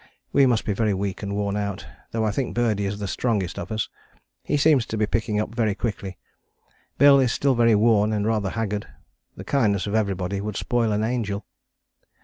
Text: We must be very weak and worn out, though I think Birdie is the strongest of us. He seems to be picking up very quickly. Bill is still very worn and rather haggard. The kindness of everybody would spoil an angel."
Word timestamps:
We 0.33 0.47
must 0.47 0.65
be 0.65 0.73
very 0.73 0.95
weak 0.95 1.21
and 1.21 1.35
worn 1.35 1.55
out, 1.55 1.85
though 2.09 2.25
I 2.25 2.31
think 2.31 2.55
Birdie 2.55 2.87
is 2.87 2.97
the 2.97 3.07
strongest 3.07 3.59
of 3.59 3.71
us. 3.71 3.87
He 4.41 4.57
seems 4.57 4.87
to 4.87 4.97
be 4.97 5.05
picking 5.05 5.39
up 5.39 5.53
very 5.53 5.75
quickly. 5.75 6.17
Bill 6.97 7.19
is 7.19 7.31
still 7.31 7.53
very 7.53 7.75
worn 7.75 8.11
and 8.11 8.25
rather 8.25 8.49
haggard. 8.49 8.87
The 9.37 9.43
kindness 9.43 9.85
of 9.85 9.93
everybody 9.93 10.41
would 10.41 10.57
spoil 10.57 10.91
an 10.91 11.03
angel." 11.03 11.45